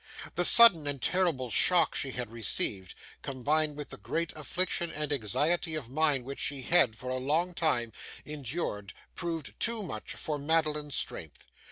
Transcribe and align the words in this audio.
The 0.33 0.45
sudden 0.45 0.87
and 0.87 0.99
terrible 0.99 1.51
shock 1.51 1.93
she 1.93 2.09
had 2.09 2.31
received, 2.31 2.95
combined 3.21 3.77
with 3.77 3.89
the 3.89 3.97
great 3.99 4.33
affliction 4.35 4.91
and 4.91 5.13
anxiety 5.13 5.75
of 5.75 5.89
mind 5.91 6.25
which 6.25 6.39
she 6.39 6.63
had, 6.63 6.95
for 6.95 7.11
a 7.11 7.17
long 7.17 7.53
time, 7.53 7.91
endured, 8.25 8.93
proved 9.13 9.53
too 9.59 9.83
much 9.83 10.15
for 10.15 10.39
Madeline's 10.39 10.95
strength. 10.95 11.45